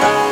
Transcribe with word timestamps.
Bye. 0.00 0.29